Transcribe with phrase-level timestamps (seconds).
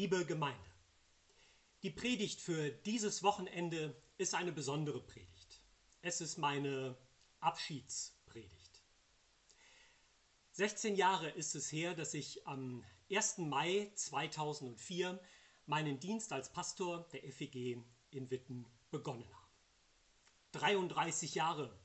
[0.00, 0.70] Liebe Gemeinde,
[1.82, 5.60] die Predigt für dieses Wochenende ist eine besondere Predigt.
[6.00, 6.96] Es ist meine
[7.40, 8.82] Abschiedspredigt.
[10.52, 13.40] 16 Jahre ist es her, dass ich am 1.
[13.40, 15.20] Mai 2004
[15.66, 19.52] meinen Dienst als Pastor der FEG in Witten begonnen habe.
[20.52, 21.78] 33 Jahre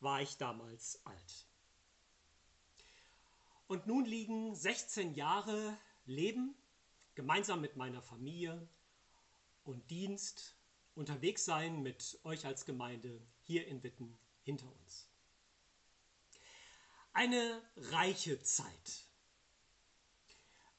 [0.00, 1.46] war ich damals alt.
[3.68, 6.56] Und nun liegen 16 Jahre Leben
[7.14, 8.68] gemeinsam mit meiner Familie
[9.64, 10.56] und Dienst
[10.94, 15.08] unterwegs sein mit euch als Gemeinde hier in Witten hinter uns.
[17.12, 19.06] Eine reiche Zeit,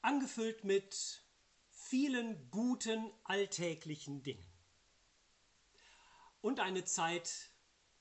[0.02, 1.22] angefüllt mit
[1.70, 4.52] vielen guten alltäglichen Dingen
[6.40, 7.50] und eine Zeit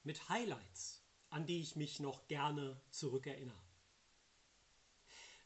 [0.03, 3.62] mit Highlights, an die ich mich noch gerne zurückerinnere.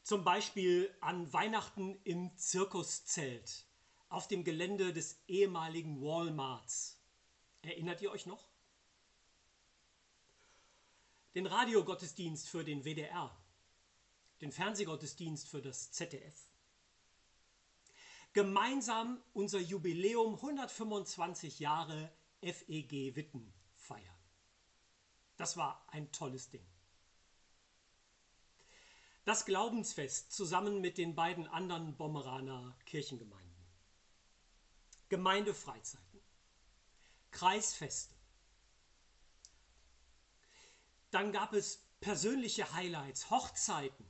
[0.08, 3.66] Zum Beispiel an Weihnachten im Zirkuszelt
[4.08, 6.98] auf dem Gelände des ehemaligen Walmarts.
[7.60, 8.48] Erinnert ihr euch noch?
[11.34, 13.36] Den Radiogottesdienst für den WDR,
[14.40, 16.48] den Fernsehgottesdienst für das ZDF.
[18.32, 24.18] Gemeinsam unser Jubiläum 125 Jahre FEG Witten feiern.
[25.36, 26.66] Das war ein tolles Ding.
[29.28, 33.62] Das Glaubensfest zusammen mit den beiden anderen Bommeraner Kirchengemeinden.
[35.10, 36.22] Gemeindefreizeiten.
[37.30, 38.14] Kreisfeste.
[41.10, 44.06] Dann gab es persönliche Highlights, Hochzeiten,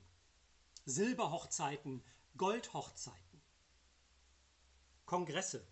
[0.85, 2.05] Silberhochzeiten,
[2.37, 3.43] Goldhochzeiten,
[5.05, 5.67] Kongresse.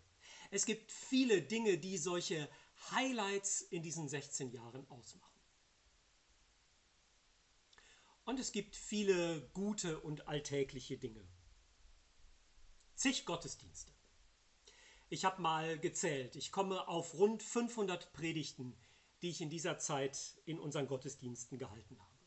[0.50, 2.48] Es gibt viele Dinge, die solche
[2.90, 5.35] Highlights in diesen 16 Jahren ausmachen.
[8.26, 11.24] Und es gibt viele gute und alltägliche Dinge.
[12.96, 13.92] Zig Gottesdienste.
[15.08, 16.34] Ich habe mal gezählt.
[16.34, 18.76] Ich komme auf rund 500 Predigten,
[19.22, 22.18] die ich in dieser Zeit in unseren Gottesdiensten gehalten habe.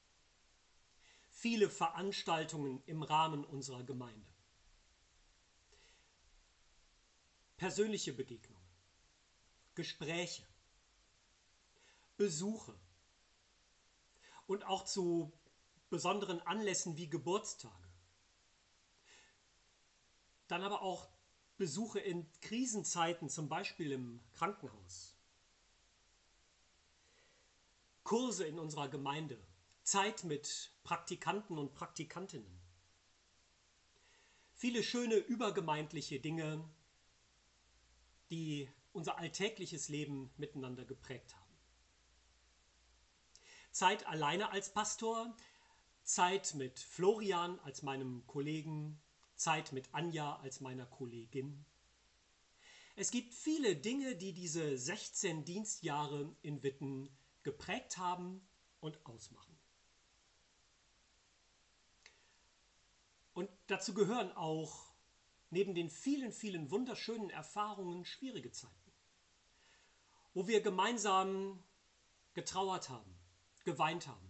[1.31, 4.33] Viele Veranstaltungen im Rahmen unserer Gemeinde.
[7.57, 8.65] Persönliche Begegnungen.
[9.75, 10.47] Gespräche.
[12.15, 12.79] Besuche.
[14.47, 15.38] Und auch zu
[15.89, 17.89] besonderen Anlässen wie Geburtstage.
[20.47, 21.09] Dann aber auch
[21.57, 25.15] Besuche in Krisenzeiten, zum Beispiel im Krankenhaus.
[28.03, 29.39] Kurse in unserer Gemeinde,
[29.83, 32.59] Zeit mit Praktikanten und Praktikantinnen.
[34.55, 36.67] Viele schöne übergemeindliche Dinge,
[38.29, 41.57] die unser alltägliches Leben miteinander geprägt haben.
[43.71, 45.35] Zeit alleine als Pastor,
[46.09, 48.99] Zeit mit Florian als meinem Kollegen,
[49.35, 51.63] Zeit mit Anja als meiner Kollegin.
[52.95, 58.41] Es gibt viele Dinge, die diese 16 Dienstjahre in Witten geprägt haben
[58.79, 59.55] und ausmachen.
[63.33, 64.91] Und dazu gehören auch
[65.51, 68.91] neben den vielen, vielen wunderschönen Erfahrungen schwierige Zeiten,
[70.33, 71.63] wo wir gemeinsam
[72.33, 73.15] getrauert haben,
[73.63, 74.28] geweint haben,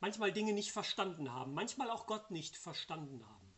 [0.00, 3.54] manchmal Dinge nicht verstanden haben, manchmal auch Gott nicht verstanden haben.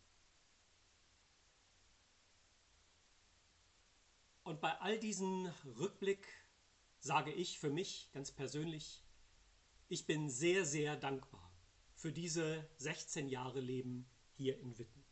[4.42, 5.46] Und bei all diesen
[5.78, 6.26] Rückblick
[7.00, 9.04] sage ich für mich ganz persönlich,
[9.88, 11.52] ich bin sehr, sehr dankbar
[11.94, 15.04] für diese 16 Jahre Leben hier in Witten.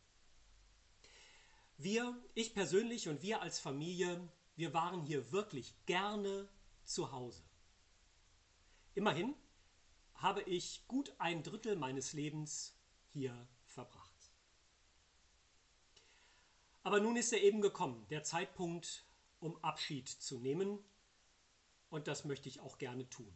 [1.77, 6.49] Wir, ich persönlich und wir als Familie, wir waren hier wirklich gerne
[6.83, 7.43] zu Hause.
[8.95, 9.35] Immerhin
[10.17, 12.75] habe ich gut ein Drittel meines Lebens
[13.13, 14.13] hier verbracht.
[16.83, 19.05] Aber nun ist er eben gekommen, der Zeitpunkt,
[19.39, 20.79] um Abschied zu nehmen.
[21.89, 23.33] Und das möchte ich auch gerne tun.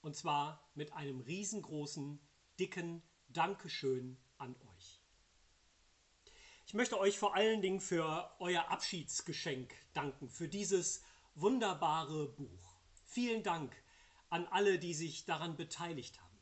[0.00, 2.20] Und zwar mit einem riesengroßen,
[2.58, 5.00] dicken Dankeschön an euch.
[6.66, 11.02] Ich möchte euch vor allen Dingen für euer Abschiedsgeschenk danken, für dieses
[11.34, 12.76] wunderbare Buch.
[13.04, 13.74] Vielen Dank
[14.32, 16.38] an alle, die sich daran beteiligt haben,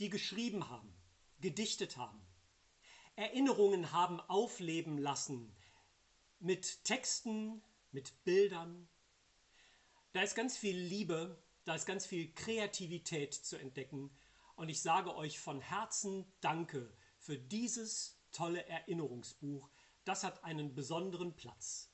[0.00, 0.92] die geschrieben haben,
[1.40, 2.20] gedichtet haben,
[3.14, 5.54] Erinnerungen haben aufleben lassen
[6.40, 7.62] mit Texten,
[7.92, 8.88] mit Bildern.
[10.12, 14.10] Da ist ganz viel Liebe, da ist ganz viel Kreativität zu entdecken
[14.56, 19.70] und ich sage euch von Herzen Danke für dieses tolle Erinnerungsbuch.
[20.04, 21.92] Das hat einen besonderen Platz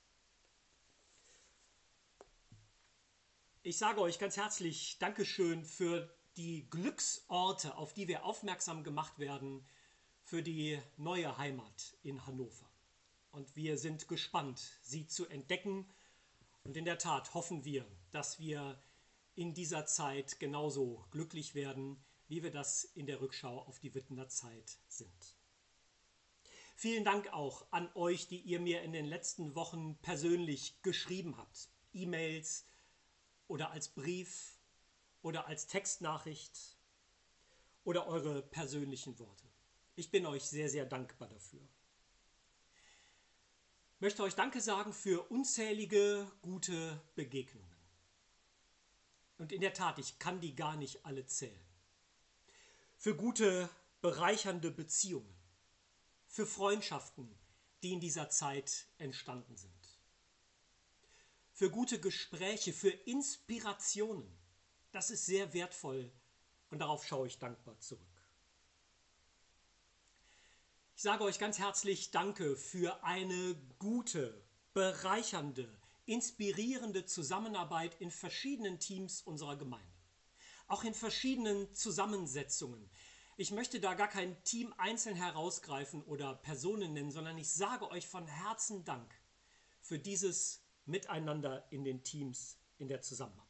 [3.67, 9.67] Ich sage euch ganz herzlich Dankeschön für die Glücksorte, auf die wir aufmerksam gemacht werden,
[10.23, 12.69] für die neue Heimat in Hannover.
[13.33, 15.91] und wir sind gespannt, sie zu entdecken.
[16.65, 18.79] Und in der Tat hoffen wir, dass wir
[19.35, 21.97] in dieser Zeit genauso glücklich werden,
[22.29, 25.37] wie wir das in der Rückschau auf die Wittener Zeit sind.
[26.77, 31.71] Vielen Dank auch an euch, die ihr mir in den letzten Wochen persönlich geschrieben habt.
[31.95, 32.67] E-Mails
[33.49, 34.58] oder als Brief
[35.23, 36.76] oder als Textnachricht
[37.85, 39.44] oder eure persönlichen Worte.
[39.96, 41.61] Ich bin euch sehr, sehr dankbar dafür.
[43.94, 47.75] Ich möchte euch Danke sagen für unzählige gute Begegnungen.
[49.38, 51.67] Und in der Tat, ich kann die gar nicht alle zählen.
[52.96, 53.69] Für gute,
[54.00, 55.35] bereichernde Beziehungen.
[56.26, 57.35] Für Freundschaften,
[57.82, 59.84] die in dieser Zeit entstanden sind.
[61.55, 64.29] Für gute Gespräche, für Inspirationen.
[64.91, 66.12] Das ist sehr wertvoll
[66.71, 68.03] und darauf schaue ich dankbar zurück.
[70.97, 75.73] Ich sage euch ganz herzlich Danke für eine gute, bereichernde,
[76.06, 79.87] inspirierende Zusammenarbeit in verschiedenen Teams unserer Gemeinde.
[80.67, 82.91] Auch in verschiedenen Zusammensetzungen.
[83.37, 88.09] Ich möchte da gar kein Team einzeln herausgreifen oder Personen nennen, sondern ich sage euch
[88.09, 89.15] von Herzen Dank
[89.81, 93.45] für dieses Miteinander in den Teams in der Zusammenarbeit.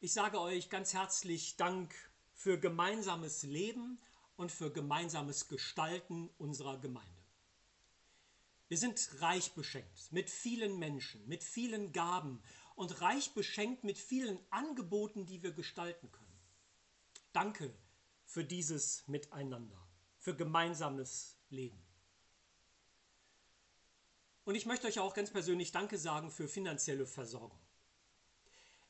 [0.00, 1.94] Ich sage euch ganz herzlich Dank
[2.34, 4.00] für gemeinsames Leben
[4.36, 7.22] und für gemeinsames Gestalten unserer Gemeinde.
[8.68, 12.42] Wir sind reich beschenkt mit vielen Menschen, mit vielen Gaben
[12.74, 16.40] und reich beschenkt mit vielen Angeboten, die wir gestalten können.
[17.32, 17.72] Danke
[18.24, 19.86] für dieses Miteinander,
[20.18, 21.91] für gemeinsames Leben.
[24.44, 27.60] Und ich möchte euch auch ganz persönlich Danke sagen für finanzielle Versorgung.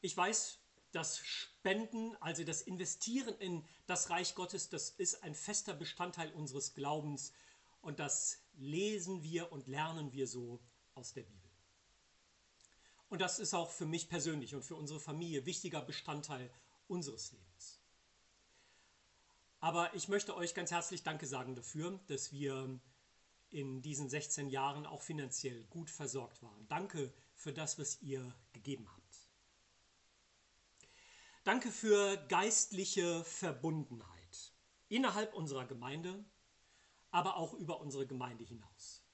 [0.00, 0.58] Ich weiß,
[0.92, 6.74] das Spenden, also das Investieren in das Reich Gottes, das ist ein fester Bestandteil unseres
[6.74, 7.32] Glaubens
[7.80, 10.60] und das lesen wir und lernen wir so
[10.94, 11.50] aus der Bibel.
[13.08, 16.50] Und das ist auch für mich persönlich und für unsere Familie wichtiger Bestandteil
[16.88, 17.80] unseres Lebens.
[19.60, 22.80] Aber ich möchte euch ganz herzlich Danke sagen dafür, dass wir
[23.52, 26.66] in diesen 16 Jahren auch finanziell gut versorgt waren.
[26.68, 29.28] Danke für das, was ihr gegeben habt.
[31.44, 34.52] Danke für geistliche Verbundenheit
[34.88, 36.24] innerhalb unserer Gemeinde
[37.12, 39.04] aber auch über unsere Gemeinde hinaus.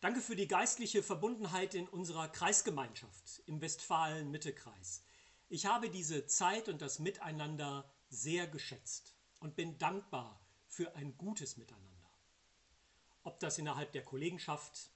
[0.00, 5.04] Danke für die geistliche Verbundenheit in unserer Kreisgemeinschaft im Westfalen-Mitte-Kreis.
[5.50, 11.58] Ich habe diese Zeit und das Miteinander sehr geschätzt und bin dankbar für ein gutes
[11.58, 11.89] Miteinander.
[13.22, 14.90] Ob das innerhalb der Kollegenschaft,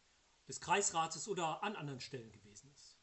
[0.48, 2.96] des Kreisrates oder an anderen Stellen gewesen ist.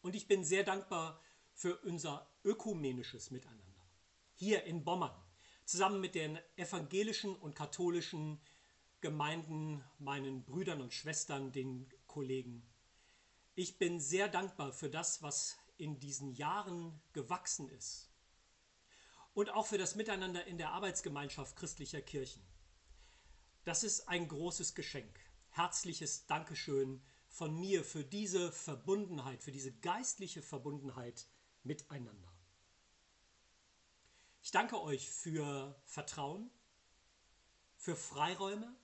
[0.00, 1.20] Und ich bin sehr dankbar
[1.52, 3.62] für unser ökumenisches Miteinander.
[4.34, 5.14] Hier in Bommern,
[5.64, 8.40] zusammen mit den evangelischen und katholischen
[9.00, 12.66] Gemeinden, meinen Brüdern und Schwestern, den Kollegen.
[13.54, 18.10] Ich bin sehr dankbar für das, was in diesen Jahren gewachsen ist.
[19.34, 22.42] Und auch für das Miteinander in der Arbeitsgemeinschaft christlicher Kirchen.
[23.64, 25.18] Das ist ein großes Geschenk.
[25.48, 31.26] Herzliches Dankeschön von mir für diese Verbundenheit, für diese geistliche Verbundenheit
[31.62, 32.30] miteinander.
[34.42, 36.50] Ich danke euch für Vertrauen,
[37.78, 38.76] für Freiräume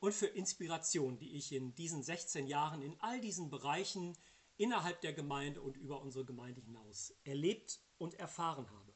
[0.00, 4.16] und für Inspiration, die ich in diesen 16 Jahren in all diesen Bereichen
[4.56, 8.94] innerhalb der Gemeinde und über unsere Gemeinde hinaus erlebt und erfahren habe.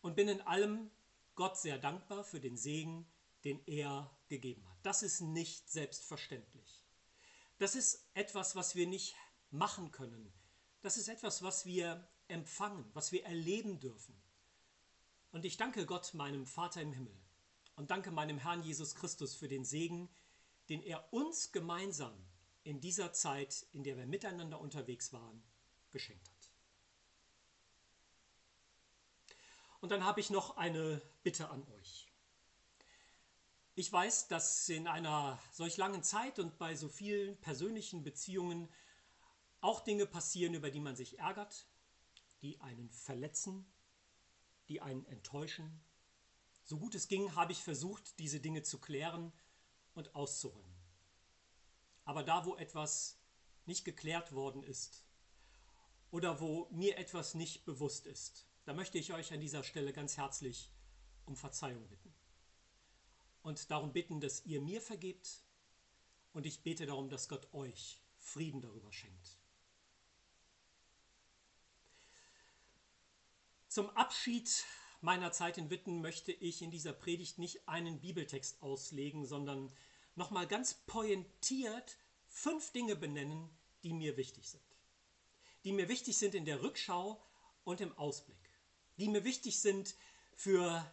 [0.00, 0.90] Und bin in allem
[1.38, 3.06] Gott sehr dankbar für den Segen,
[3.44, 4.76] den er gegeben hat.
[4.82, 6.84] Das ist nicht selbstverständlich.
[7.58, 9.14] Das ist etwas, was wir nicht
[9.52, 10.32] machen können.
[10.82, 14.20] Das ist etwas, was wir empfangen, was wir erleben dürfen.
[15.30, 17.16] Und ich danke Gott, meinem Vater im Himmel,
[17.76, 20.08] und danke meinem Herrn Jesus Christus für den Segen,
[20.68, 22.18] den er uns gemeinsam
[22.64, 25.40] in dieser Zeit, in der wir miteinander unterwegs waren,
[25.92, 26.37] geschenkt hat.
[29.80, 32.08] Und dann habe ich noch eine Bitte an euch.
[33.76, 38.68] Ich weiß, dass in einer solch langen Zeit und bei so vielen persönlichen Beziehungen
[39.60, 41.66] auch Dinge passieren, über die man sich ärgert,
[42.42, 43.70] die einen verletzen,
[44.68, 45.80] die einen enttäuschen.
[46.64, 49.32] So gut es ging, habe ich versucht, diese Dinge zu klären
[49.94, 50.76] und auszuräumen.
[52.04, 53.16] Aber da, wo etwas
[53.64, 55.04] nicht geklärt worden ist
[56.10, 60.18] oder wo mir etwas nicht bewusst ist, da möchte ich euch an dieser Stelle ganz
[60.18, 60.70] herzlich
[61.24, 62.14] um Verzeihung bitten.
[63.40, 65.42] Und darum bitten, dass ihr mir vergebt
[66.34, 69.38] und ich bete darum, dass Gott euch Frieden darüber schenkt.
[73.68, 74.66] Zum Abschied
[75.00, 79.72] meiner Zeit in Witten möchte ich in dieser Predigt nicht einen Bibeltext auslegen, sondern
[80.14, 81.96] nochmal ganz pointiert
[82.26, 83.48] fünf Dinge benennen,
[83.82, 84.76] die mir wichtig sind.
[85.64, 87.24] Die mir wichtig sind in der Rückschau
[87.64, 88.47] und im Ausblick.
[88.98, 89.94] Die mir wichtig sind
[90.34, 90.84] für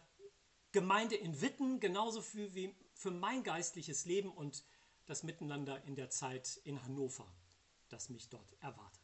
[0.72, 4.64] Gemeinde in Witten, genauso für, wie für mein geistliches Leben und
[5.06, 7.26] das Miteinander in der Zeit in Hannover,
[7.88, 9.02] das mich dort erwartet.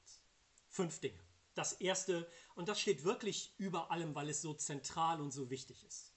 [0.69, 1.23] Fünf Dinge.
[1.55, 5.85] Das erste, und das steht wirklich über allem, weil es so zentral und so wichtig
[5.85, 6.13] ist.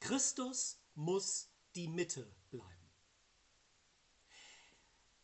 [0.00, 2.70] Christus muss die Mitte bleiben.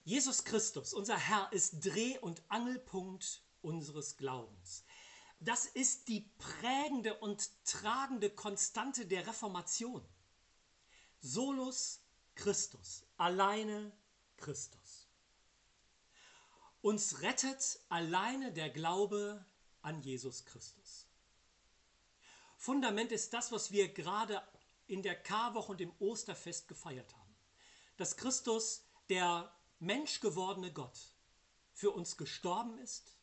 [0.05, 4.85] Jesus Christus, unser Herr, ist Dreh- und Angelpunkt unseres Glaubens.
[5.41, 10.07] Das ist die prägende und tragende Konstante der Reformation.
[11.21, 12.01] Solus
[12.35, 13.93] Christus, alleine
[14.37, 15.09] Christus.
[16.83, 19.45] Uns rettet alleine der Glaube
[19.83, 21.07] an Jesus Christus.
[22.57, 24.43] Fundament ist das, was wir gerade
[24.87, 27.35] in der Karwoche und im Osterfest gefeiert haben.
[27.97, 30.99] Dass Christus, der menschgewordene Gott,
[31.73, 33.17] für uns gestorben ist,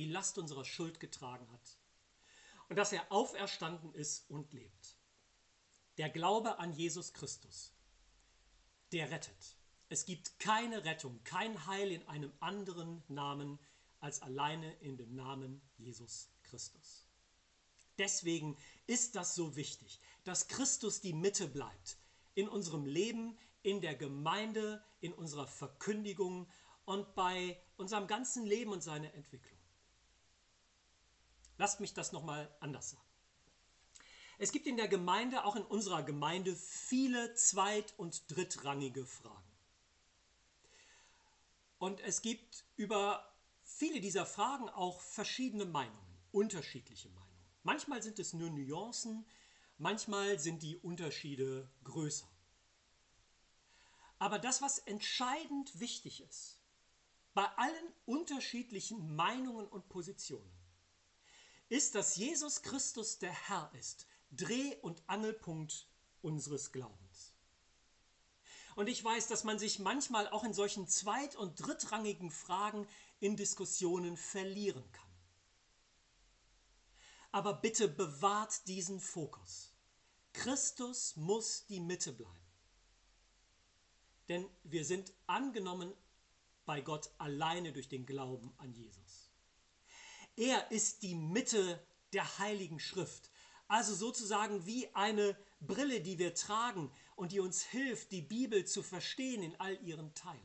[0.00, 1.78] die Last unserer Schuld getragen hat
[2.70, 4.96] und dass er auferstanden ist und lebt.
[5.98, 7.74] Der Glaube an Jesus Christus,
[8.92, 9.58] der rettet.
[9.90, 13.58] Es gibt keine Rettung, kein Heil in einem anderen Namen
[13.98, 17.06] als alleine in dem Namen Jesus Christus.
[17.98, 21.98] Deswegen ist das so wichtig, dass Christus die Mitte bleibt
[22.34, 26.48] in unserem Leben, in der Gemeinde, in unserer Verkündigung
[26.86, 29.59] und bei unserem ganzen Leben und seiner Entwicklung.
[31.60, 33.04] Lasst mich das nochmal anders sagen.
[34.38, 39.52] Es gibt in der Gemeinde, auch in unserer Gemeinde, viele zweit- und drittrangige Fragen.
[41.78, 43.30] Und es gibt über
[43.62, 47.44] viele dieser Fragen auch verschiedene Meinungen, unterschiedliche Meinungen.
[47.62, 49.26] Manchmal sind es nur Nuancen,
[49.76, 52.26] manchmal sind die Unterschiede größer.
[54.18, 56.58] Aber das, was entscheidend wichtig ist,
[57.34, 60.59] bei allen unterschiedlichen Meinungen und Positionen,
[61.70, 65.88] ist, dass Jesus Christus der Herr ist, Dreh- und Angelpunkt
[66.20, 67.32] unseres Glaubens.
[68.74, 72.86] Und ich weiß, dass man sich manchmal auch in solchen zweit- und drittrangigen Fragen
[73.20, 75.10] in Diskussionen verlieren kann.
[77.32, 79.72] Aber bitte bewahrt diesen Fokus.
[80.32, 82.36] Christus muss die Mitte bleiben.
[84.28, 85.92] Denn wir sind angenommen
[86.64, 89.19] bei Gott alleine durch den Glauben an Jesus.
[90.40, 93.30] Er ist die Mitte der heiligen Schrift,
[93.68, 98.82] also sozusagen wie eine Brille, die wir tragen und die uns hilft, die Bibel zu
[98.82, 100.40] verstehen in all ihren Teilen.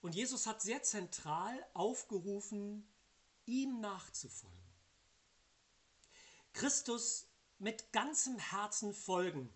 [0.00, 2.84] Und Jesus hat sehr zentral aufgerufen,
[3.46, 4.58] ihm nachzufolgen.
[6.52, 7.28] Christus
[7.60, 9.52] mit ganzem Herzen folgen,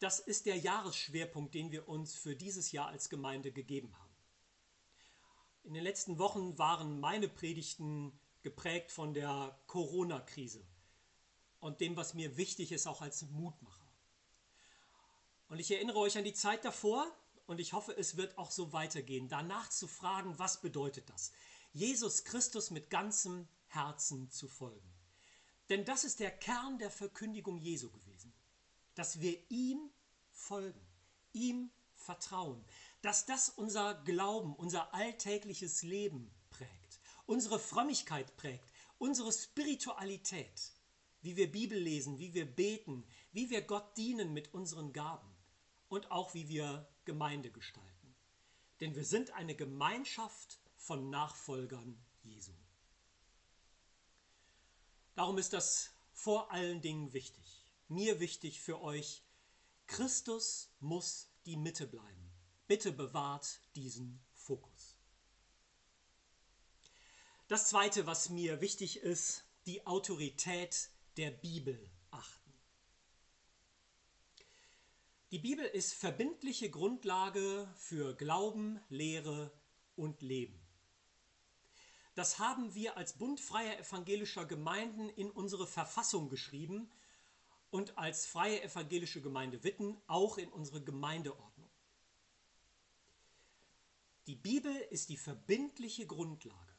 [0.00, 4.05] das ist der Jahresschwerpunkt, den wir uns für dieses Jahr als Gemeinde gegeben haben.
[5.66, 10.64] In den letzten Wochen waren meine Predigten geprägt von der Corona-Krise
[11.58, 13.90] und dem, was mir wichtig ist, auch als Mutmacher.
[15.48, 17.04] Und ich erinnere euch an die Zeit davor
[17.48, 21.32] und ich hoffe, es wird auch so weitergehen, danach zu fragen, was bedeutet das?
[21.72, 24.94] Jesus Christus mit ganzem Herzen zu folgen.
[25.68, 28.32] Denn das ist der Kern der Verkündigung Jesu gewesen,
[28.94, 29.90] dass wir ihm
[30.30, 30.86] folgen,
[31.32, 32.64] ihm vertrauen,
[33.06, 40.72] dass das unser Glauben, unser alltägliches Leben prägt, unsere Frömmigkeit prägt, unsere Spiritualität
[41.26, 45.28] wie wir Bibel lesen, wie wir beten, wie wir Gott dienen mit unseren Gaben
[45.88, 48.14] und auch wie wir Gemeinde gestalten.
[48.78, 52.52] Denn wir sind eine Gemeinschaft von Nachfolgern Jesu.
[55.16, 59.24] Darum ist das vor allen Dingen wichtig, mir wichtig für euch,
[59.88, 62.25] Christus muss die Mitte bleiben.
[62.66, 64.96] Bitte bewahrt diesen Fokus.
[67.48, 72.52] Das Zweite, was mir wichtig ist, die Autorität der Bibel achten.
[75.30, 79.52] Die Bibel ist verbindliche Grundlage für Glauben, Lehre
[79.94, 80.60] und Leben.
[82.16, 86.90] Das haben wir als Bund freier evangelischer Gemeinden in unsere Verfassung geschrieben
[87.70, 91.55] und als freie evangelische Gemeinde Witten auch in unsere Gemeindeordnung.
[94.26, 96.74] Die Bibel ist die verbindliche Grundlage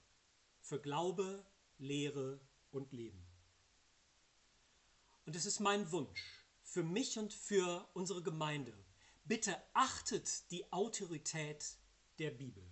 [0.59, 1.45] für Glaube,
[1.77, 3.25] Lehre und Leben.
[5.25, 6.21] Und es ist mein Wunsch
[6.63, 8.73] für mich und für unsere Gemeinde.
[9.23, 11.77] Bitte achtet die Autorität
[12.19, 12.69] der Bibel.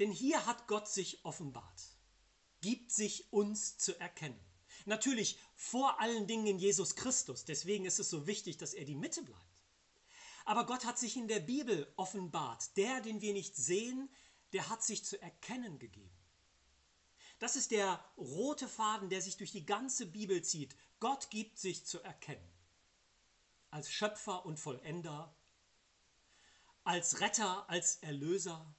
[0.00, 1.96] Denn hier hat Gott sich offenbart.
[2.60, 4.40] gibt sich uns zu erkennen.
[4.86, 7.44] Natürlich vor allen Dingen in Jesus Christus.
[7.44, 9.55] Deswegen ist es so wichtig, dass er die Mitte bleibt.
[10.46, 12.76] Aber Gott hat sich in der Bibel offenbart.
[12.76, 14.08] Der, den wir nicht sehen,
[14.52, 16.16] der hat sich zu erkennen gegeben.
[17.40, 20.74] Das ist der rote Faden, der sich durch die ganze Bibel zieht.
[21.00, 22.48] Gott gibt sich zu erkennen.
[23.70, 25.36] Als Schöpfer und Vollender,
[26.84, 28.74] als Retter, als Erlöser,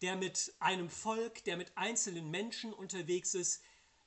[0.00, 3.62] der mit einem Volk, der mit einzelnen Menschen unterwegs ist,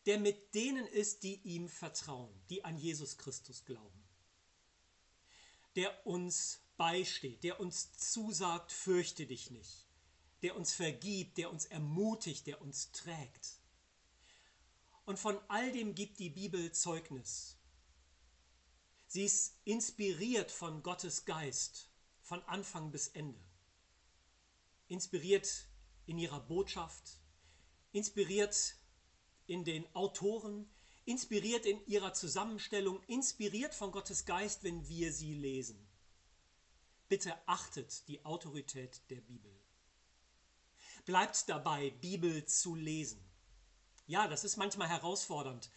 [0.06, 4.03] der mit denen ist, die ihm vertrauen, die an Jesus Christus glauben,
[5.76, 9.88] der uns beisteht, der uns zusagt, fürchte dich nicht,
[10.42, 13.60] der uns vergibt, der uns ermutigt, der uns trägt.
[15.06, 17.58] Und von all dem gibt die Bibel Zeugnis.
[19.08, 21.90] Sie ist inspiriert von Gottes Geist,
[22.22, 23.40] von Anfang bis Ende.
[24.88, 25.68] Inspiriert
[26.06, 27.20] in ihrer Botschaft,
[27.92, 28.76] inspiriert
[29.46, 30.73] in den Autoren,
[31.06, 35.88] inspiriert in ihrer Zusammenstellung, inspiriert von Gottes Geist, wenn wir sie lesen.
[37.10, 39.54] Bitte achtet die Autorität der Bibel.
[41.06, 43.24] Bleibt dabei, Bibel zu lesen.
[44.08, 45.70] Ja, das ist manchmal herausfordernd,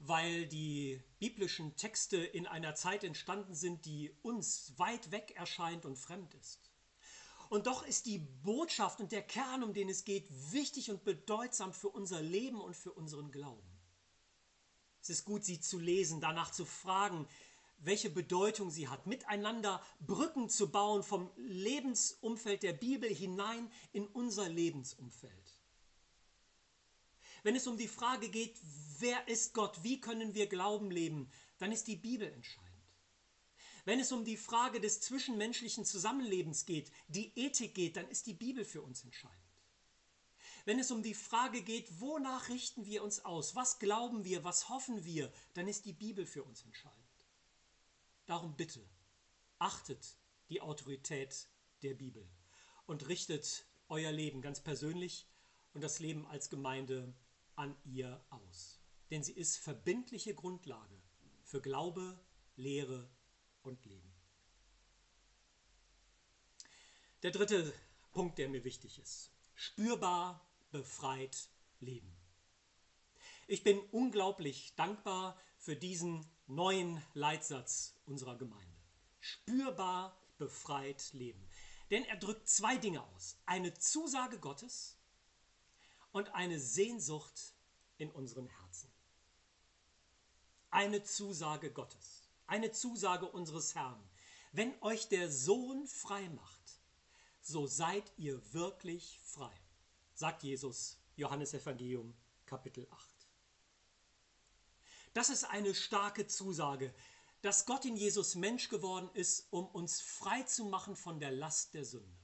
[0.00, 5.96] weil die biblischen Texte in einer Zeit entstanden sind, die uns weit weg erscheint und
[5.96, 6.70] fremd ist.
[7.48, 11.72] Und doch ist die Botschaft und der Kern, um den es geht, wichtig und bedeutsam
[11.72, 13.69] für unser Leben und für unseren Glauben.
[15.02, 17.26] Es ist gut, sie zu lesen, danach zu fragen,
[17.78, 24.48] welche Bedeutung sie hat, miteinander Brücken zu bauen vom Lebensumfeld der Bibel hinein in unser
[24.48, 25.32] Lebensumfeld.
[27.42, 28.54] Wenn es um die Frage geht,
[28.98, 32.70] wer ist Gott, wie können wir Glauben leben, dann ist die Bibel entscheidend.
[33.86, 38.34] Wenn es um die Frage des zwischenmenschlichen Zusammenlebens geht, die Ethik geht, dann ist die
[38.34, 39.49] Bibel für uns entscheidend.
[40.64, 44.68] Wenn es um die Frage geht, wonach richten wir uns aus, was glauben wir, was
[44.68, 46.98] hoffen wir, dann ist die Bibel für uns entscheidend.
[48.26, 48.86] Darum bitte,
[49.58, 50.16] achtet
[50.48, 51.48] die Autorität
[51.82, 52.28] der Bibel
[52.86, 55.26] und richtet euer Leben ganz persönlich
[55.72, 57.14] und das Leben als Gemeinde
[57.56, 58.80] an ihr aus.
[59.10, 61.00] Denn sie ist verbindliche Grundlage
[61.42, 62.18] für Glaube,
[62.56, 63.10] Lehre
[63.62, 64.12] und Leben.
[67.22, 67.72] Der dritte
[68.12, 69.30] Punkt, der mir wichtig ist.
[69.54, 71.48] Spürbar, befreit
[71.80, 72.16] leben.
[73.46, 78.66] Ich bin unglaublich dankbar für diesen neuen Leitsatz unserer Gemeinde.
[79.20, 81.46] Spürbar, befreit leben.
[81.90, 83.36] Denn er drückt zwei Dinge aus.
[83.46, 84.96] Eine Zusage Gottes
[86.12, 87.54] und eine Sehnsucht
[87.98, 88.90] in unseren Herzen.
[90.70, 94.02] Eine Zusage Gottes eine Zusage unseres Herrn.
[94.52, 96.80] Wenn euch der Sohn frei macht,
[97.40, 99.54] so seid ihr wirklich frei,
[100.20, 103.08] sagt Jesus, Johannes Evangelium, Kapitel 8.
[105.14, 106.94] Das ist eine starke Zusage,
[107.40, 111.72] dass Gott in Jesus Mensch geworden ist, um uns frei zu machen von der Last
[111.72, 112.18] der Sünde.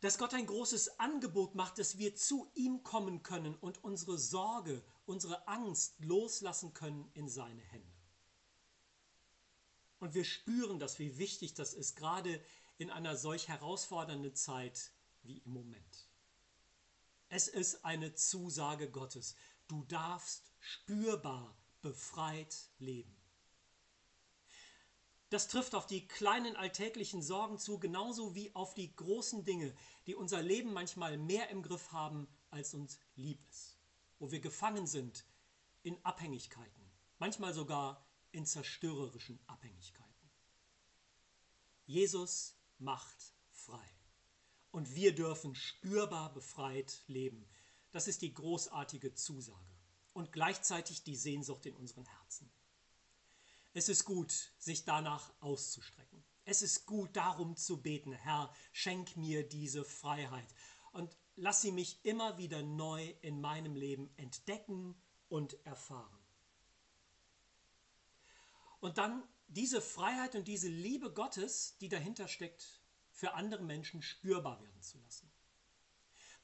[0.00, 4.84] Dass Gott ein großes Angebot macht, dass wir zu ihm kommen können und unsere Sorge,
[5.06, 7.96] unsere Angst loslassen können in seine Hände.
[9.98, 12.44] Und wir spüren das, wie wichtig das ist, gerade
[12.76, 14.90] in einer solch herausfordernden Zeit
[15.24, 16.08] wie im Moment.
[17.28, 19.34] Es ist eine Zusage Gottes.
[19.66, 23.14] Du darfst spürbar befreit leben.
[25.30, 29.74] Das trifft auf die kleinen alltäglichen Sorgen zu, genauso wie auf die großen Dinge,
[30.06, 33.76] die unser Leben manchmal mehr im Griff haben, als uns lieb ist.
[34.20, 35.24] Wo wir gefangen sind
[35.82, 40.30] in Abhängigkeiten, manchmal sogar in zerstörerischen Abhängigkeiten.
[41.86, 43.93] Jesus macht frei.
[44.74, 47.48] Und wir dürfen spürbar befreit leben.
[47.92, 49.78] Das ist die großartige Zusage
[50.14, 52.50] und gleichzeitig die Sehnsucht in unseren Herzen.
[53.72, 56.24] Es ist gut, sich danach auszustrecken.
[56.44, 60.52] Es ist gut, darum zu beten, Herr, schenk mir diese Freiheit
[60.90, 66.18] und lass sie mich immer wieder neu in meinem Leben entdecken und erfahren.
[68.80, 72.80] Und dann diese Freiheit und diese Liebe Gottes, die dahinter steckt,
[73.14, 75.30] für andere Menschen spürbar werden zu lassen.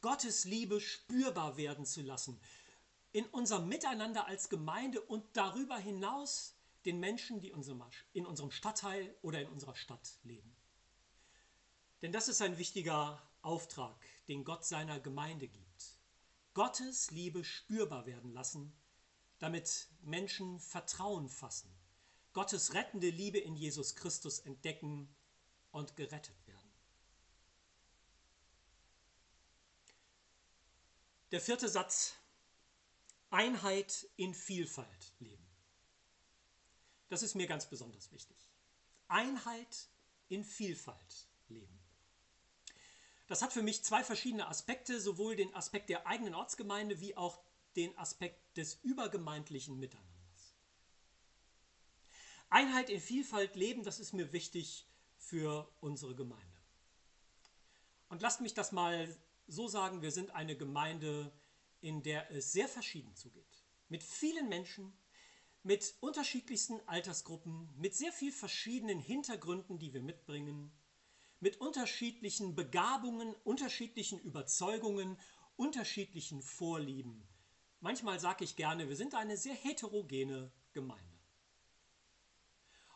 [0.00, 2.40] Gottes Liebe spürbar werden zu lassen
[3.12, 6.54] in unserem Miteinander als Gemeinde und darüber hinaus
[6.87, 7.52] den Menschen, die
[8.14, 10.56] in unserem Stadtteil oder in unserer Stadt leben.
[12.00, 15.98] Denn das ist ein wichtiger Auftrag, den Gott seiner Gemeinde gibt.
[16.54, 18.72] Gottes Liebe spürbar werden lassen,
[19.38, 21.70] damit Menschen Vertrauen fassen
[22.33, 25.09] Gottes rettende Liebe in Jesus Christus entdecken
[25.72, 26.61] und gerettet werden.
[31.31, 32.14] Der vierte Satz.
[33.33, 35.47] Einheit in Vielfalt leben.
[37.09, 38.37] Das ist mir ganz besonders wichtig.
[39.07, 39.88] Einheit
[40.29, 41.79] in Vielfalt leben.
[43.29, 47.40] Das hat für mich zwei verschiedene Aspekte, sowohl den Aspekt der eigenen Ortsgemeinde wie auch
[47.77, 50.57] den Aspekt des übergemeindlichen Miteinanders.
[52.49, 56.47] Einheit in Vielfalt leben, das ist mir wichtig für unsere Gemeinde.
[58.09, 59.16] Und lasst mich das mal
[59.51, 61.33] so sagen, wir sind eine Gemeinde,
[61.81, 63.65] in der es sehr verschieden zugeht.
[63.89, 64.93] Mit vielen Menschen,
[65.63, 70.73] mit unterschiedlichsten Altersgruppen, mit sehr viel verschiedenen Hintergründen, die wir mitbringen,
[71.41, 75.19] mit unterschiedlichen Begabungen, unterschiedlichen Überzeugungen,
[75.57, 77.27] unterschiedlichen Vorlieben.
[77.81, 81.19] Manchmal sage ich gerne, wir sind eine sehr heterogene Gemeinde.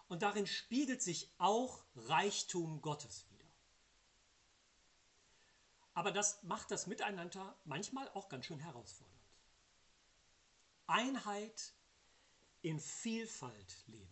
[0.08, 3.33] Und darin spiegelt sich auch Reichtum Gottes wieder.
[5.94, 9.14] Aber das macht das Miteinander manchmal auch ganz schön herausfordernd.
[10.86, 11.72] Einheit
[12.62, 14.10] in Vielfalt leben.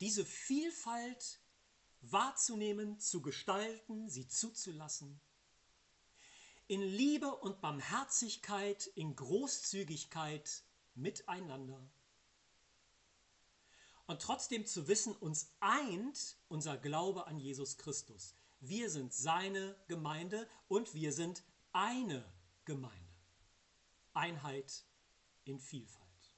[0.00, 1.40] Diese Vielfalt
[2.00, 5.20] wahrzunehmen, zu gestalten, sie zuzulassen.
[6.68, 10.62] In Liebe und Barmherzigkeit, in Großzügigkeit
[10.94, 11.80] miteinander.
[14.06, 18.34] Und trotzdem zu wissen, uns eint unser Glaube an Jesus Christus.
[18.68, 22.24] Wir sind seine Gemeinde und wir sind eine
[22.64, 22.96] Gemeinde.
[24.12, 24.84] Einheit
[25.44, 26.34] in Vielfalt.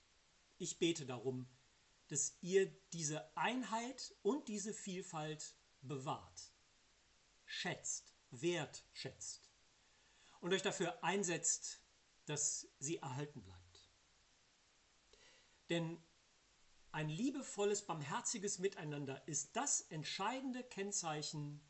[0.59, 1.49] Ich bete darum,
[2.09, 6.53] dass ihr diese Einheit und diese Vielfalt bewahrt,
[7.47, 9.51] schätzt, wertschätzt
[10.41, 11.81] und euch dafür einsetzt,
[12.27, 13.91] dass sie erhalten bleibt.
[15.71, 16.03] Denn
[16.93, 21.63] ein liebevolles, barmherziges Miteinander ist das entscheidende Kennzeichen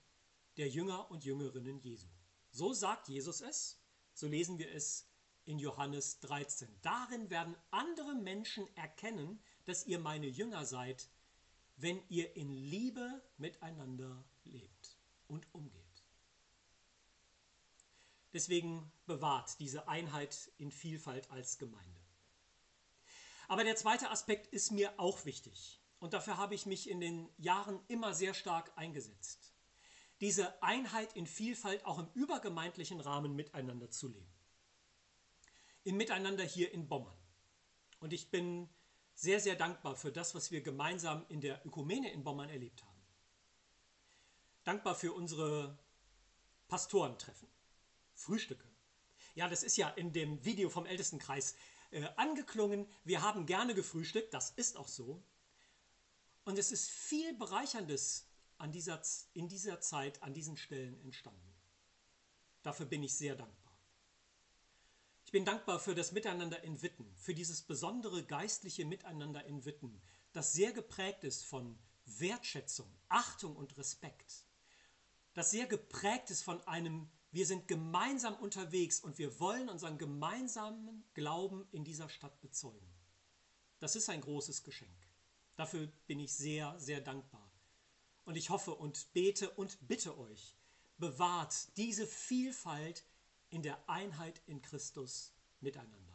[0.59, 2.09] der Jünger und Jüngerinnen Jesu.
[2.51, 3.81] So sagt Jesus es,
[4.12, 5.09] so lesen wir es
[5.44, 6.68] in Johannes 13.
[6.83, 11.09] Darin werden andere Menschen erkennen, dass ihr meine Jünger seid,
[11.77, 15.79] wenn ihr in Liebe miteinander lebt und umgeht.
[18.33, 22.01] Deswegen bewahrt diese Einheit in Vielfalt als Gemeinde.
[23.47, 27.31] Aber der zweite Aspekt ist mir auch wichtig und dafür habe ich mich in den
[27.38, 29.55] Jahren immer sehr stark eingesetzt.
[30.20, 34.38] Diese Einheit in Vielfalt auch im übergemeindlichen Rahmen miteinander zu leben
[35.88, 37.16] im Miteinander hier in Bommern.
[37.98, 38.68] Und ich bin
[39.14, 43.02] sehr, sehr dankbar für das, was wir gemeinsam in der Ökumene in Bommern erlebt haben.
[44.64, 45.78] Dankbar für unsere
[46.68, 47.48] Pastorentreffen,
[48.14, 48.68] Frühstücke.
[49.35, 51.54] Ja, das ist ja in dem Video vom Ältestenkreis
[51.90, 52.87] äh, angeklungen.
[53.04, 55.22] Wir haben gerne gefrühstückt, das ist auch so.
[56.44, 58.26] Und es ist viel Bereicherndes
[58.59, 59.01] an dieser,
[59.33, 61.55] in dieser Zeit an diesen Stellen entstanden.
[62.62, 63.68] Dafür bin ich sehr dankbar.
[65.25, 70.01] Ich bin dankbar für das Miteinander in Witten, für dieses besondere geistliche Miteinander in Witten,
[70.33, 74.47] das sehr geprägt ist von Wertschätzung, Achtung und Respekt.
[75.35, 81.05] Das sehr geprägt ist von einem, wir sind gemeinsam unterwegs und wir wollen unseren gemeinsamen
[81.14, 82.88] Glauben in dieser Stadt bezeugen.
[83.81, 84.97] Das ist ein großes Geschenk.
[85.57, 87.38] Dafür bin ich sehr, sehr dankbar.
[88.29, 90.55] Und ich hoffe und bete und bitte euch,
[90.99, 93.03] bewahrt diese Vielfalt
[93.49, 96.14] in der Einheit in Christus miteinander.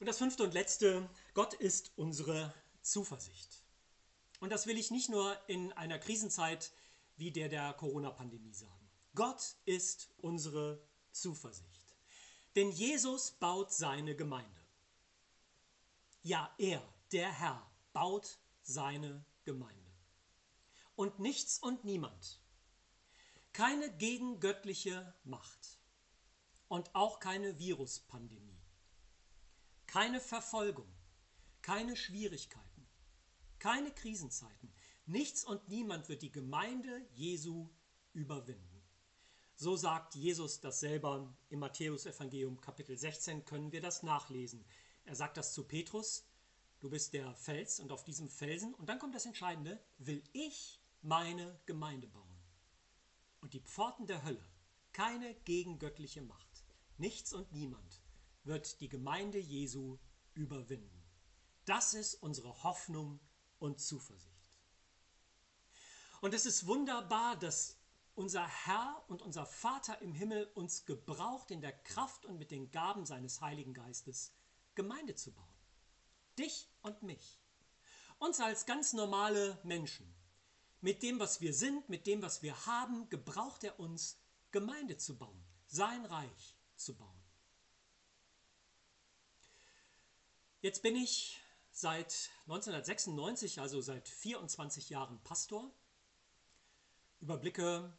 [0.00, 3.62] Und das fünfte und letzte, Gott ist unsere Zuversicht.
[4.40, 6.72] Und das will ich nicht nur in einer Krisenzeit
[7.16, 8.90] wie der der Corona-Pandemie sagen.
[9.14, 11.94] Gott ist unsere Zuversicht.
[12.56, 14.66] Denn Jesus baut seine Gemeinde.
[16.24, 19.90] Ja, er, der Herr, baut seine Gemeinde.
[20.96, 22.40] Und nichts und niemand
[23.52, 25.80] keine gegengöttliche Macht
[26.68, 28.60] und auch keine Viruspandemie.
[29.86, 30.88] Keine Verfolgung,
[31.62, 32.86] keine Schwierigkeiten,
[33.58, 34.72] keine Krisenzeiten.
[35.06, 37.68] Nichts und niemand wird die Gemeinde Jesu
[38.12, 38.82] überwinden.
[39.56, 44.64] So sagt Jesus das selber im Matthäusevangelium Kapitel 16, können wir das nachlesen.
[45.04, 46.24] Er sagt das zu Petrus,
[46.80, 50.80] du bist der Fels und auf diesem Felsen, und dann kommt das Entscheidende, will ich
[51.02, 52.30] meine Gemeinde bauen
[53.40, 54.44] und die Pforten der Hölle,
[54.92, 56.64] keine gegengöttliche Macht,
[56.98, 58.02] nichts und niemand
[58.44, 59.98] wird die Gemeinde Jesu
[60.34, 61.02] überwinden.
[61.64, 63.20] Das ist unsere Hoffnung
[63.58, 64.50] und Zuversicht.
[66.20, 67.78] Und es ist wunderbar, dass
[68.14, 72.70] unser Herr und unser Vater im Himmel uns gebraucht in der Kraft und mit den
[72.70, 74.34] Gaben seines Heiligen Geistes
[74.74, 75.49] Gemeinde zu bauen.
[76.38, 77.38] Dich und mich.
[78.18, 80.14] Uns als ganz normale Menschen
[80.80, 84.18] mit dem, was wir sind, mit dem, was wir haben, gebraucht er uns,
[84.50, 87.22] Gemeinde zu bauen, sein Reich zu bauen.
[90.62, 91.40] Jetzt bin ich
[91.70, 95.70] seit 1996, also seit 24 Jahren Pastor,
[97.20, 97.96] überblicke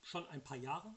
[0.00, 0.94] schon ein paar Jahre.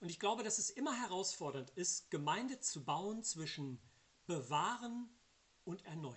[0.00, 3.80] Und ich glaube, dass es immer herausfordernd ist, Gemeinde zu bauen zwischen
[4.26, 5.08] bewahren
[5.68, 6.16] und erneuern.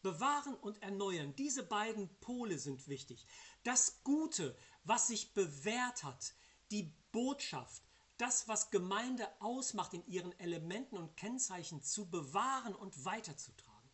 [0.00, 3.26] Bewahren und erneuern, diese beiden Pole sind wichtig.
[3.64, 6.34] Das Gute, was sich bewährt hat,
[6.70, 7.82] die Botschaft,
[8.16, 13.90] das, was Gemeinde ausmacht, in ihren Elementen und Kennzeichen zu bewahren und weiterzutragen.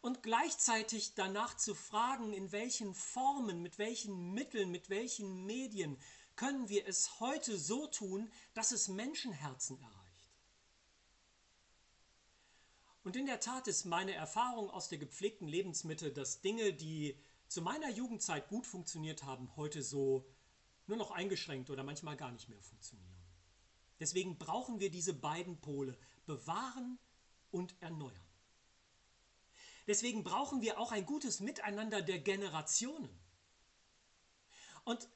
[0.00, 5.98] Und gleichzeitig danach zu fragen, in welchen Formen, mit welchen Mitteln, mit welchen Medien
[6.36, 10.03] können wir es heute so tun, dass es Menschenherzen erreicht.
[13.04, 17.16] Und in der Tat ist meine Erfahrung aus der gepflegten Lebensmitte, dass Dinge, die
[17.48, 20.26] zu meiner Jugendzeit gut funktioniert haben, heute so
[20.86, 23.14] nur noch eingeschränkt oder manchmal gar nicht mehr funktionieren.
[24.00, 26.98] Deswegen brauchen wir diese beiden Pole, bewahren
[27.50, 28.12] und erneuern.
[29.86, 33.10] Deswegen brauchen wir auch ein gutes Miteinander der Generationen.
[34.84, 35.08] Und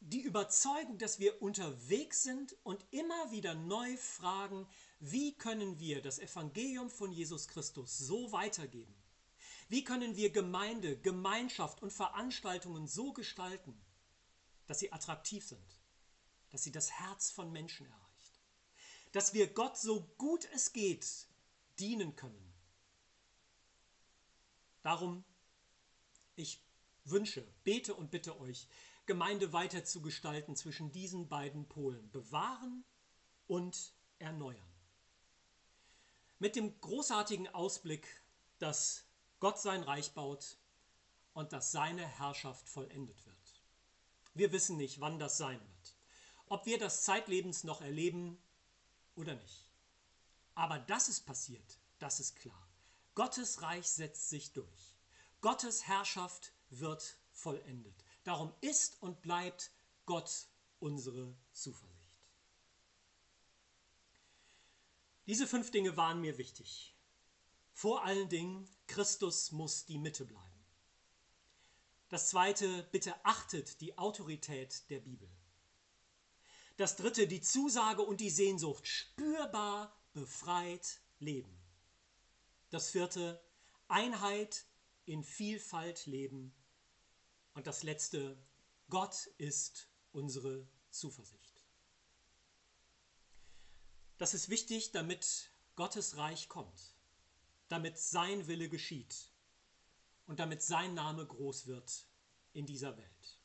[0.00, 4.66] die Überzeugung, dass wir unterwegs sind und immer wieder neu fragen,
[4.98, 8.94] wie können wir das Evangelium von Jesus Christus so weitergeben?
[9.68, 13.78] Wie können wir Gemeinde, Gemeinschaft und Veranstaltungen so gestalten,
[14.66, 15.78] dass sie attraktiv sind,
[16.50, 18.40] dass sie das Herz von Menschen erreicht,
[19.12, 21.26] dass wir Gott so gut es geht
[21.78, 22.52] dienen können.
[24.82, 25.24] Darum,
[26.36, 26.62] ich
[27.04, 28.68] wünsche, bete und bitte euch,
[29.06, 32.84] Gemeinde weiter zu gestalten zwischen diesen beiden Polen, bewahren
[33.46, 34.75] und erneuern.
[36.38, 38.06] Mit dem großartigen Ausblick,
[38.58, 39.04] dass
[39.40, 40.58] Gott sein Reich baut
[41.32, 43.36] und dass seine Herrschaft vollendet wird.
[44.34, 45.96] Wir wissen nicht, wann das sein wird.
[46.48, 48.38] Ob wir das Zeitlebens noch erleben
[49.14, 49.66] oder nicht.
[50.54, 52.68] Aber dass es passiert, das ist klar.
[53.14, 54.94] Gottes Reich setzt sich durch.
[55.40, 58.04] Gottes Herrschaft wird vollendet.
[58.24, 59.70] Darum ist und bleibt
[60.04, 60.48] Gott
[60.80, 61.95] unsere Zuversicht.
[65.26, 66.94] Diese fünf Dinge waren mir wichtig.
[67.72, 70.64] Vor allen Dingen, Christus muss die Mitte bleiben.
[72.08, 75.28] Das zweite, bitte achtet die Autorität der Bibel.
[76.76, 81.58] Das dritte, die Zusage und die Sehnsucht, spürbar, befreit leben.
[82.70, 83.42] Das vierte,
[83.88, 84.64] Einheit
[85.04, 86.54] in Vielfalt leben.
[87.54, 88.36] Und das letzte,
[88.88, 91.45] Gott ist unsere Zuversicht.
[94.18, 96.94] Das ist wichtig, damit Gottes Reich kommt,
[97.68, 99.30] damit sein Wille geschieht
[100.26, 102.06] und damit sein Name groß wird
[102.54, 103.38] in dieser Welt.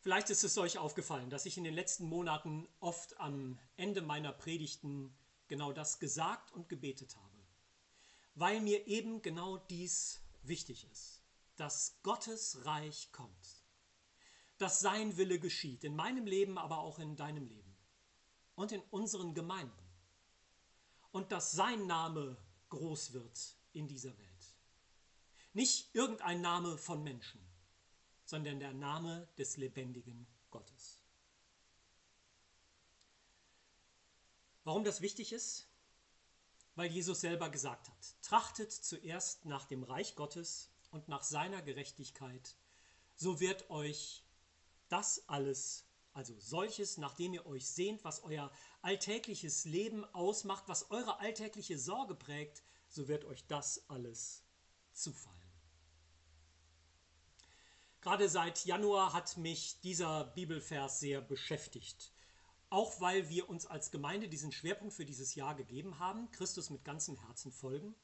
[0.00, 4.32] Vielleicht ist es euch aufgefallen, dass ich in den letzten Monaten oft am Ende meiner
[4.32, 7.46] Predigten genau das gesagt und gebetet habe,
[8.34, 11.22] weil mir eben genau dies wichtig ist,
[11.56, 13.62] dass Gottes Reich kommt,
[14.58, 17.67] dass sein Wille geschieht, in meinem Leben, aber auch in deinem Leben
[18.58, 19.88] und in unseren Gemeinden
[21.12, 22.36] und dass sein Name
[22.70, 24.54] groß wird in dieser Welt.
[25.52, 27.40] Nicht irgendein Name von Menschen,
[28.24, 30.98] sondern der Name des lebendigen Gottes.
[34.64, 35.68] Warum das wichtig ist?
[36.74, 42.56] Weil Jesus selber gesagt hat, trachtet zuerst nach dem Reich Gottes und nach seiner Gerechtigkeit,
[43.14, 44.24] so wird euch
[44.88, 45.87] das alles,
[46.18, 48.50] also solches, nachdem ihr euch sehnt, was euer
[48.82, 54.42] alltägliches Leben ausmacht, was eure alltägliche Sorge prägt, so wird euch das alles
[54.92, 55.38] zufallen.
[58.00, 62.12] Gerade seit Januar hat mich dieser Bibelvers sehr beschäftigt.
[62.68, 66.84] Auch weil wir uns als Gemeinde diesen Schwerpunkt für dieses Jahr gegeben haben, Christus mit
[66.84, 67.94] ganzem Herzen folgen,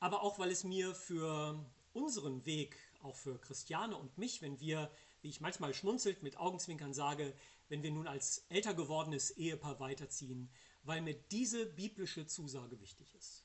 [0.00, 4.90] aber auch weil es mir für unseren Weg, auch für Christiane und mich, wenn wir,
[5.22, 7.34] wie ich manchmal schmunzelt mit Augenzwinkern sage,
[7.68, 10.50] wenn wir nun als älter gewordenes Ehepaar weiterziehen,
[10.82, 13.44] weil mir diese biblische Zusage wichtig ist.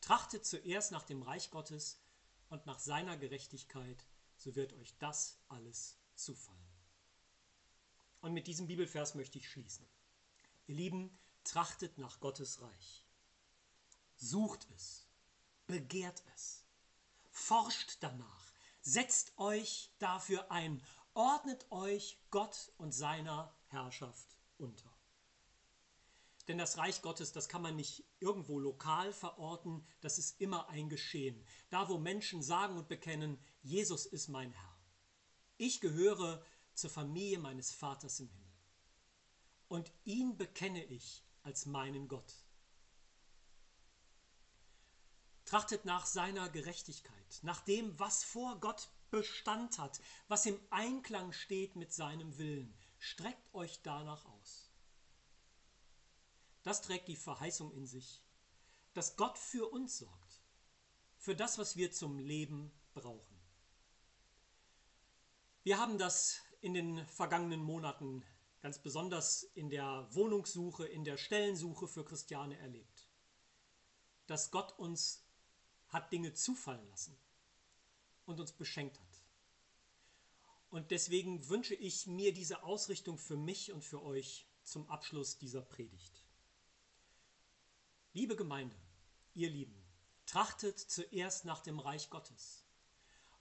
[0.00, 2.00] Trachtet zuerst nach dem Reich Gottes
[2.48, 4.04] und nach seiner Gerechtigkeit
[4.36, 6.58] so wird euch das alles zufallen.
[8.20, 9.86] Und mit diesem Bibelvers möchte ich schließen.
[10.66, 13.04] Ihr Lieben, trachtet nach Gottes Reich.
[14.16, 15.06] Sucht es,
[15.66, 16.64] begehrt es,
[17.30, 20.82] forscht danach, setzt euch dafür ein,
[21.14, 24.90] ordnet euch Gott und seiner Herrschaft unter.
[26.48, 30.88] Denn das Reich Gottes, das kann man nicht irgendwo lokal verorten, das ist immer ein
[30.88, 31.44] Geschehen.
[31.70, 34.76] Da, wo Menschen sagen und bekennen, Jesus ist mein Herr.
[35.56, 36.44] Ich gehöre
[36.74, 38.52] zur Familie meines Vaters im Himmel.
[39.68, 42.34] Und ihn bekenne ich als meinen Gott.
[45.44, 51.76] Trachtet nach seiner Gerechtigkeit, nach dem, was vor Gott Bestand hat, was im Einklang steht
[51.76, 52.74] mit seinem Willen.
[52.98, 54.70] Streckt euch danach aus.
[56.62, 58.22] Das trägt die Verheißung in sich,
[58.94, 60.40] dass Gott für uns sorgt,
[61.18, 63.38] für das, was wir zum Leben brauchen.
[65.62, 68.24] Wir haben das in den vergangenen Monaten
[68.62, 73.10] ganz besonders in der Wohnungssuche, in der Stellensuche für Christiane erlebt,
[74.26, 75.22] dass Gott uns
[75.88, 77.21] hat Dinge zufallen lassen
[78.26, 79.22] und uns beschenkt hat.
[80.70, 85.60] Und deswegen wünsche ich mir diese Ausrichtung für mich und für euch zum Abschluss dieser
[85.60, 86.24] Predigt.
[88.14, 88.76] Liebe Gemeinde,
[89.34, 89.84] ihr Lieben,
[90.24, 92.64] trachtet zuerst nach dem Reich Gottes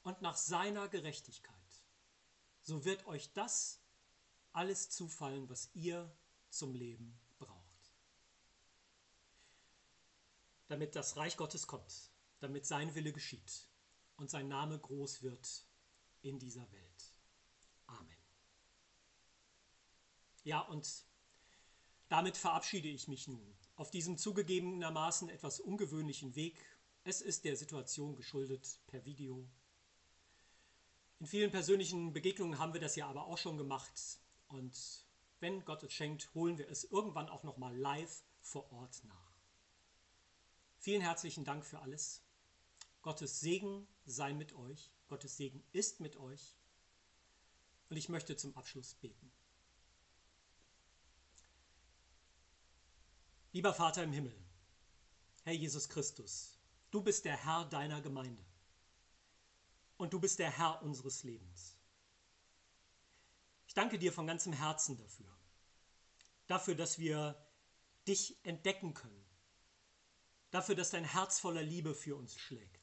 [0.04, 1.56] und nach seiner Gerechtigkeit.
[2.64, 3.80] So wird euch das
[4.52, 6.14] alles zufallen, was ihr
[6.50, 7.94] zum Leben braucht.
[10.68, 13.71] Damit das Reich Gottes kommt, damit sein Wille geschieht
[14.22, 15.66] und sein Name groß wird
[16.22, 17.14] in dieser Welt.
[17.88, 18.16] Amen.
[20.44, 20.88] Ja, und
[22.08, 26.64] damit verabschiede ich mich nun auf diesem zugegebenermaßen etwas ungewöhnlichen Weg.
[27.04, 29.50] Es ist der Situation geschuldet per Video.
[31.20, 34.20] In vielen persönlichen Begegnungen haben wir das ja aber auch schon gemacht.
[34.50, 34.78] Und
[35.40, 39.34] wenn Gott es schenkt, holen wir es irgendwann auch nochmal live vor Ort nach.
[40.78, 42.22] Vielen herzlichen Dank für alles.
[43.02, 44.92] Gottes Segen sei mit euch.
[45.08, 46.56] Gottes Segen ist mit euch.
[47.90, 49.32] Und ich möchte zum Abschluss beten.
[53.54, 54.34] Lieber Vater im Himmel,
[55.44, 56.58] Herr Jesus Christus,
[56.90, 58.46] du bist der Herr deiner Gemeinde
[59.98, 61.76] und du bist der Herr unseres Lebens.
[63.68, 65.38] Ich danke dir von ganzem Herzen dafür,
[66.48, 67.46] dafür, dass wir
[68.08, 69.26] dich entdecken können,
[70.50, 72.81] dafür, dass dein Herz voller Liebe für uns schlägt,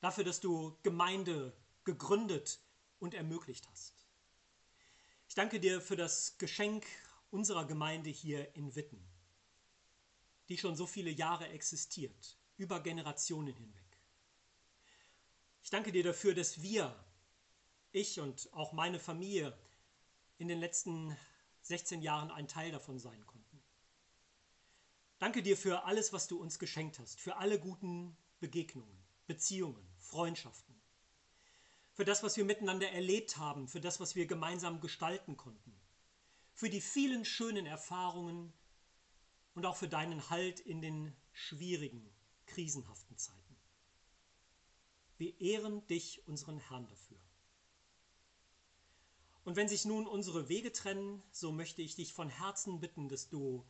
[0.00, 2.60] dafür, dass du Gemeinde gegründet
[2.98, 3.94] und ermöglicht hast.
[5.28, 6.86] Ich danke dir für das Geschenk
[7.30, 9.02] unserer Gemeinde hier in Witten,
[10.48, 13.98] die schon so viele Jahre existiert, über Generationen hinweg.
[15.62, 16.94] Ich danke dir dafür, dass wir,
[17.92, 19.56] ich und auch meine Familie,
[20.38, 21.16] in den letzten
[21.62, 23.62] 16 Jahren ein Teil davon sein konnten.
[25.18, 30.74] Danke dir für alles, was du uns geschenkt hast, für alle guten Begegnungen, Beziehungen, Freundschaften,
[31.92, 35.78] für das, was wir miteinander erlebt haben, für das, was wir gemeinsam gestalten konnten,
[36.54, 38.52] für die vielen schönen Erfahrungen
[39.54, 42.08] und auch für deinen Halt in den schwierigen,
[42.46, 43.56] krisenhaften Zeiten.
[45.18, 47.18] Wir ehren dich, unseren Herrn, dafür.
[49.44, 53.28] Und wenn sich nun unsere Wege trennen, so möchte ich dich von Herzen bitten, dass
[53.28, 53.66] du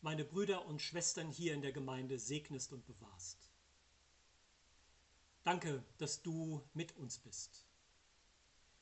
[0.00, 3.53] meine Brüder und Schwestern hier in der Gemeinde segnest und bewahrst.
[5.44, 7.66] Danke, dass du mit uns bist.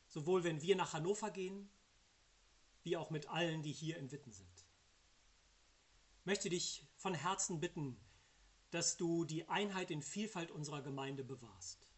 [0.09, 1.68] Sowohl wenn wir nach Hannover gehen,
[2.83, 4.66] wie auch mit allen, die hier in Witten sind.
[6.20, 7.96] Ich möchte dich von Herzen bitten,
[8.70, 11.90] dass du die Einheit in Vielfalt unserer Gemeinde bewahrst.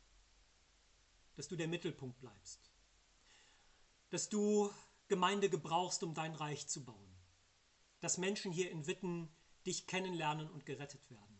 [1.36, 2.74] Dass du der Mittelpunkt bleibst
[4.14, 4.70] dass du
[5.08, 7.16] Gemeinde gebrauchst, um dein Reich zu bauen.
[7.98, 9.28] Dass Menschen hier in Witten
[9.66, 11.33] dich kennenlernen und gerettet werden.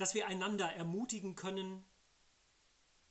[0.00, 1.84] Dass wir einander ermutigen können,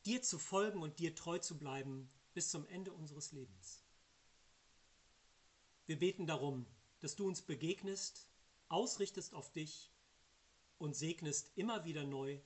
[0.07, 3.85] dir zu folgen und dir treu zu bleiben bis zum Ende unseres Lebens.
[5.85, 6.65] Wir beten darum,
[6.99, 8.27] dass du uns begegnest,
[8.69, 9.91] ausrichtest auf dich
[10.79, 12.41] und segnest immer wieder neu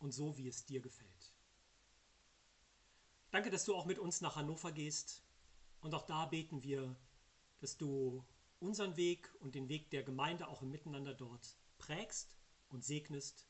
[0.00, 1.32] und so, wie es dir gefällt.
[3.30, 5.22] Danke, dass du auch mit uns nach Hannover gehst.
[5.78, 6.96] Und auch da beten wir,
[7.60, 8.26] dass du
[8.58, 12.36] unseren Weg und den Weg der Gemeinde auch im Miteinander dort prägst
[12.68, 13.46] und segnest,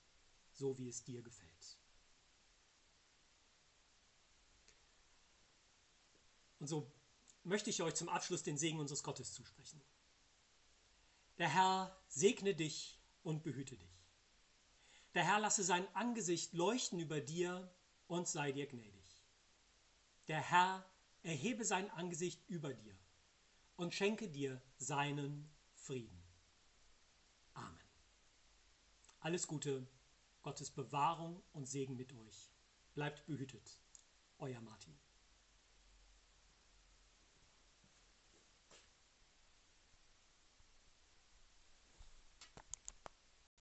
[0.57, 1.79] so wie es dir gefällt.
[6.59, 6.91] Und so
[7.45, 9.81] möchte ich euch zum Abschluss den Segen unseres Gottes zusprechen.
[11.39, 13.97] Der Herr segne dich und behüte dich.
[15.15, 17.71] Der Herr lasse sein Angesicht leuchten über dir
[18.07, 19.23] und sei dir gnädig.
[20.29, 20.85] Der Herr
[21.23, 22.97] erhebe sein Angesicht über dir
[23.77, 26.23] und schenke dir seinen Frieden.
[27.55, 27.79] Amen.
[29.21, 29.87] Alles Gute,
[30.47, 32.53] Gottes Bewahrung und Segen mit euch.
[32.95, 33.81] Bleibt behütet.
[34.39, 34.97] Euer Martin.